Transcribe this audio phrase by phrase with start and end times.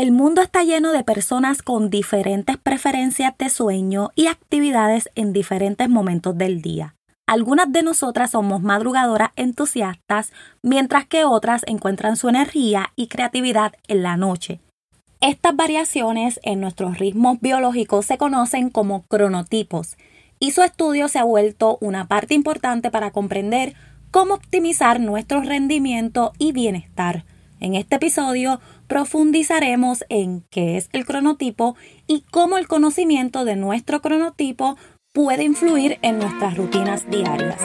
[0.00, 5.88] El mundo está lleno de personas con diferentes preferencias de sueño y actividades en diferentes
[5.88, 6.94] momentos del día.
[7.26, 10.30] Algunas de nosotras somos madrugadoras entusiastas,
[10.62, 14.60] mientras que otras encuentran su energía y creatividad en la noche.
[15.20, 19.96] Estas variaciones en nuestros ritmos biológicos se conocen como cronotipos
[20.38, 23.74] y su estudio se ha vuelto una parte importante para comprender
[24.12, 27.24] cómo optimizar nuestro rendimiento y bienestar.
[27.60, 31.76] En este episodio profundizaremos en qué es el cronotipo
[32.06, 34.76] y cómo el conocimiento de nuestro cronotipo
[35.12, 37.60] puede influir en nuestras rutinas diarias.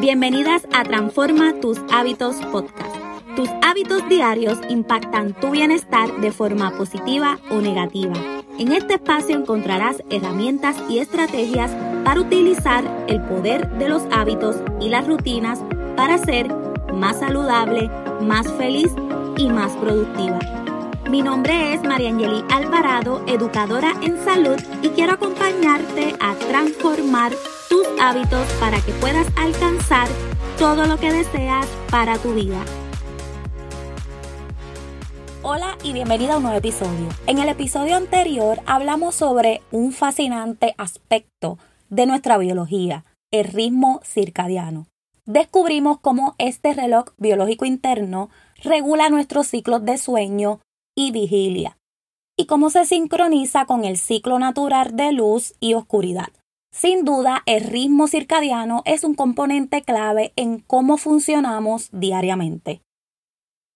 [0.00, 2.96] Bienvenidas a Transforma tus hábitos podcast.
[3.36, 8.14] Tus hábitos diarios impactan tu bienestar de forma positiva o negativa.
[8.58, 11.70] En este espacio encontrarás herramientas y estrategias
[12.04, 15.60] para utilizar el poder de los hábitos y las rutinas
[15.96, 16.48] para ser
[16.92, 18.92] más saludable, más feliz
[19.36, 20.38] y más productiva.
[21.08, 27.32] Mi nombre es Mariangeli Alvarado, educadora en salud y quiero acompañarte a transformar
[27.68, 30.08] tus hábitos para que puedas alcanzar
[30.58, 32.62] todo lo que deseas para tu vida.
[35.42, 37.08] Hola y bienvenida a un nuevo episodio.
[37.26, 44.89] En el episodio anterior hablamos sobre un fascinante aspecto de nuestra biología, el ritmo circadiano
[45.32, 48.30] descubrimos cómo este reloj biológico interno
[48.62, 50.60] regula nuestros ciclos de sueño
[50.96, 51.78] y vigilia
[52.36, 56.28] y cómo se sincroniza con el ciclo natural de luz y oscuridad.
[56.72, 62.80] Sin duda, el ritmo circadiano es un componente clave en cómo funcionamos diariamente.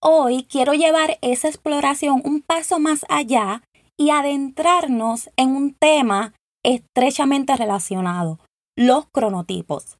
[0.00, 3.62] Hoy quiero llevar esa exploración un paso más allá
[3.96, 8.38] y adentrarnos en un tema estrechamente relacionado,
[8.76, 9.98] los cronotipos.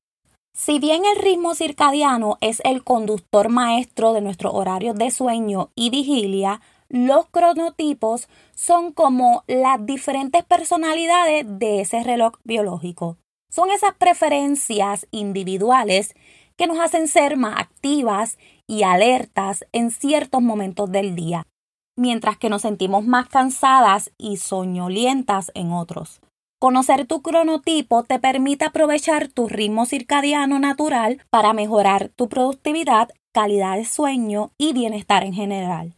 [0.56, 5.90] Si bien el ritmo circadiano es el conductor maestro de nuestros horarios de sueño y
[5.90, 13.18] vigilia, los cronotipos son como las diferentes personalidades de ese reloj biológico.
[13.50, 16.14] Son esas preferencias individuales
[16.56, 18.38] que nos hacen ser más activas
[18.68, 21.48] y alertas en ciertos momentos del día,
[21.96, 26.20] mientras que nos sentimos más cansadas y soñolientas en otros.
[26.64, 33.76] Conocer tu cronotipo te permite aprovechar tu ritmo circadiano natural para mejorar tu productividad, calidad
[33.76, 35.94] de sueño y bienestar en general.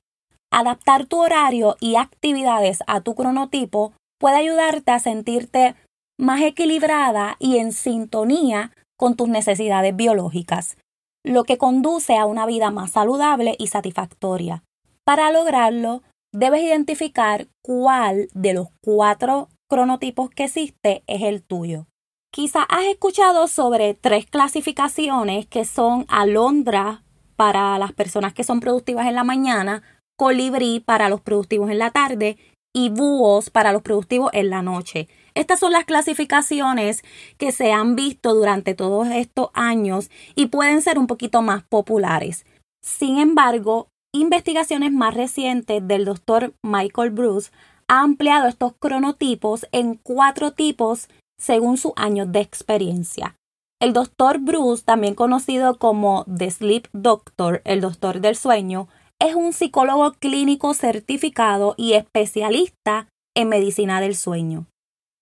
[0.51, 5.77] Adaptar tu horario y actividades a tu cronotipo puede ayudarte a sentirte
[6.19, 10.77] más equilibrada y en sintonía con tus necesidades biológicas,
[11.25, 14.65] lo que conduce a una vida más saludable y satisfactoria.
[15.05, 16.03] Para lograrlo,
[16.33, 21.87] debes identificar cuál de los cuatro cronotipos que existe es el tuyo.
[22.33, 27.03] Quizá has escuchado sobre tres clasificaciones que son alondra
[27.37, 29.83] para las personas que son productivas en la mañana,
[30.17, 32.37] colibrí para los productivos en la tarde
[32.75, 35.09] y búhos para los productivos en la noche.
[35.35, 37.03] Estas son las clasificaciones
[37.39, 42.45] que se han visto durante todos estos años y pueden ser un poquito más populares.
[42.83, 47.51] Sin embargo, investigaciones más recientes del doctor Michael Bruce
[47.89, 51.09] ha ampliado estos cronotipos en cuatro tipos
[51.39, 53.37] según sus años de experiencia.
[53.81, 58.89] El doctor Bruce, también conocido como The Sleep Doctor, el doctor del sueño,
[59.19, 64.67] es un psicólogo clínico certificado y especialista en medicina del sueño.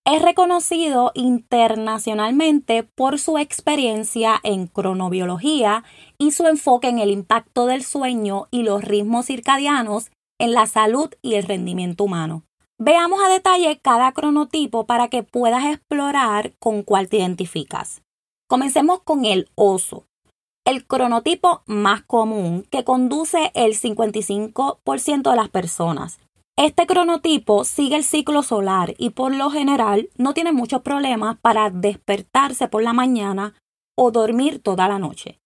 [0.07, 5.83] Es reconocido internacionalmente por su experiencia en cronobiología
[6.19, 11.11] y su enfoque en el impacto del sueño y los ritmos circadianos en la salud
[11.23, 12.45] y el rendimiento humano.
[12.79, 18.03] Veamos a detalle cada cronotipo para que puedas explorar con cuál te identificas.
[18.49, 20.07] Comencemos con el oso,
[20.67, 26.19] el cronotipo más común que conduce el 55% de las personas.
[26.57, 31.71] Este cronotipo sigue el ciclo solar y por lo general no tiene muchos problemas para
[31.71, 33.55] despertarse por la mañana
[33.97, 35.39] o dormir toda la noche.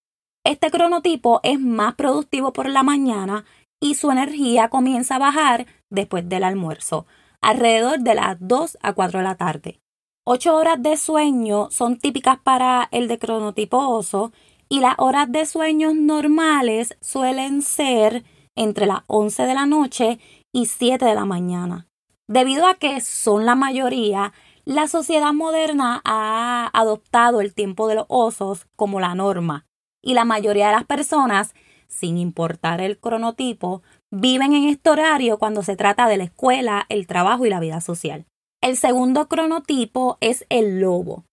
[0.44, 3.44] Este cronotipo es más productivo por la mañana
[3.80, 7.06] y su energía comienza a bajar después del almuerzo,
[7.40, 9.80] alrededor de las 2 a 4 de la tarde.
[10.24, 14.32] 8 horas de sueño son típicas para el de cronotipo oso
[14.68, 20.18] y las horas de sueño normales suelen ser entre las 11 de la noche
[20.52, 21.86] y 7 de la mañana.
[22.26, 24.34] Debido a que son la mayoría,
[24.66, 29.64] la sociedad moderna ha adoptado el tiempo de los osos como la norma
[30.02, 31.54] y la mayoría de las personas,
[31.88, 37.06] sin importar el cronotipo, viven en este horario cuando se trata de la escuela, el
[37.06, 38.26] trabajo y la vida social.
[38.60, 41.24] El segundo cronotipo es el lobo.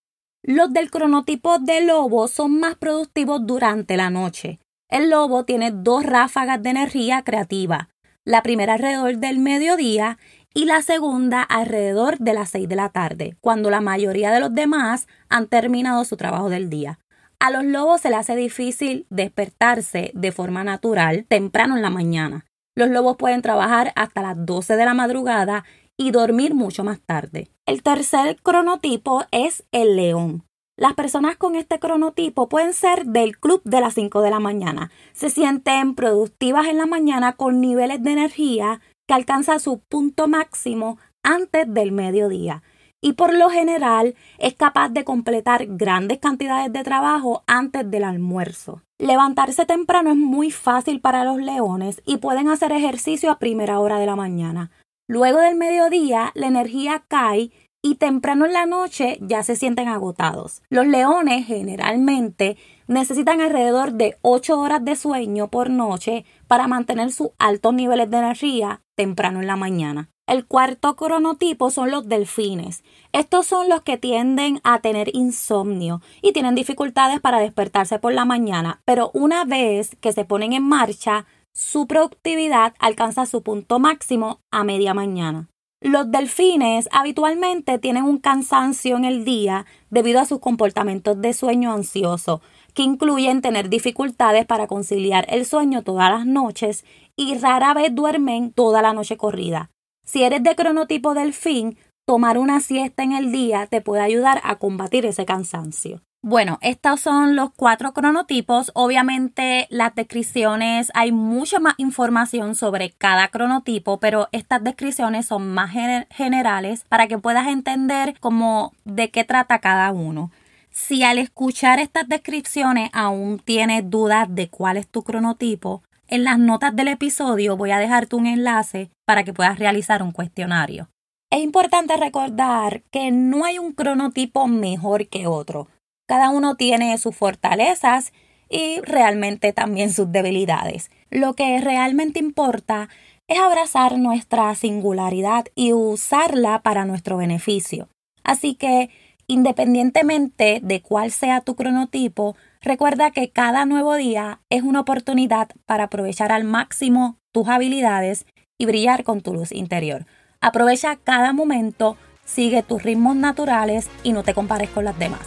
[0.43, 4.59] Los del cronotipo de lobo son más productivos durante la noche.
[4.89, 7.89] El lobo tiene dos ráfagas de energía creativa,
[8.23, 10.19] la primera alrededor del mediodía
[10.53, 14.53] y la segunda alrededor de las 6 de la tarde, cuando la mayoría de los
[14.53, 16.99] demás han terminado su trabajo del día.
[17.39, 22.45] A los lobos se les hace difícil despertarse de forma natural temprano en la mañana.
[22.75, 25.63] Los lobos pueden trabajar hasta las 12 de la madrugada
[25.97, 27.49] y dormir mucho más tarde.
[27.65, 30.43] El tercer cronotipo es el león.
[30.77, 34.91] Las personas con este cronotipo pueden ser del club de las 5 de la mañana.
[35.13, 40.97] Se sienten productivas en la mañana con niveles de energía que alcanza su punto máximo
[41.23, 42.61] antes del mediodía
[43.05, 48.81] y por lo general es capaz de completar grandes cantidades de trabajo antes del almuerzo.
[48.97, 53.99] Levantarse temprano es muy fácil para los leones y pueden hacer ejercicio a primera hora
[53.99, 54.71] de la mañana.
[55.07, 57.51] Luego del mediodía la energía cae
[57.83, 60.63] y temprano en la noche ya se sienten agotados.
[60.69, 62.57] Los leones generalmente
[62.87, 68.17] necesitan alrededor de 8 horas de sueño por noche para mantener sus altos niveles de
[68.17, 70.09] energía temprano en la mañana.
[70.27, 72.83] El cuarto cronotipo son los delfines.
[73.11, 78.25] Estos son los que tienden a tener insomnio y tienen dificultades para despertarse por la
[78.25, 84.39] mañana, pero una vez que se ponen en marcha, su productividad alcanza su punto máximo
[84.49, 85.47] a media mañana.
[85.79, 91.71] Los delfines habitualmente tienen un cansancio en el día debido a sus comportamientos de sueño
[91.71, 92.41] ansioso,
[92.73, 96.83] que incluyen tener dificultades para conciliar el sueño todas las noches
[97.15, 99.69] y rara vez duermen toda la noche corrida.
[100.05, 104.55] Si eres de cronotipo delfín, tomar una siesta en el día te puede ayudar a
[104.55, 106.01] combatir ese cansancio.
[106.21, 108.71] Bueno, estos son los cuatro cronotipos.
[108.73, 115.71] Obviamente las descripciones, hay mucha más información sobre cada cronotipo, pero estas descripciones son más
[116.09, 120.31] generales para que puedas entender cómo de qué trata cada uno.
[120.71, 126.39] Si al escuchar estas descripciones aún tienes dudas de cuál es tu cronotipo, en las
[126.39, 130.89] notas del episodio voy a dejarte un enlace para que puedas realizar un cuestionario.
[131.31, 135.67] Es importante recordar que no hay un cronotipo mejor que otro.
[136.07, 138.13] Cada uno tiene sus fortalezas
[138.49, 140.91] y realmente también sus debilidades.
[141.09, 142.89] Lo que realmente importa
[143.27, 147.89] es abrazar nuestra singularidad y usarla para nuestro beneficio.
[148.23, 148.89] Así que,
[149.27, 155.85] independientemente de cuál sea tu cronotipo, recuerda que cada nuevo día es una oportunidad para
[155.85, 158.25] aprovechar al máximo tus habilidades
[158.57, 160.05] y brillar con tu luz interior.
[160.41, 161.95] Aprovecha cada momento,
[162.25, 165.21] sigue tus ritmos naturales y no te compares con las demás.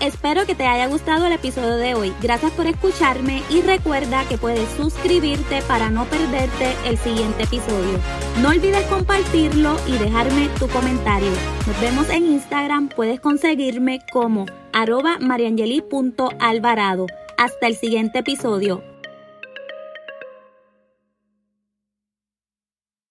[0.00, 2.14] Espero que te haya gustado el episodio de hoy.
[2.22, 7.98] Gracias por escucharme y recuerda que puedes suscribirte para no perderte el siguiente episodio.
[8.40, 11.30] No olvides compartirlo y dejarme tu comentario.
[11.66, 12.88] Nos vemos en Instagram.
[12.88, 14.46] Puedes conseguirme como
[14.80, 17.06] arroba mariangeli.alvarado.
[17.36, 18.89] Hasta el siguiente episodio.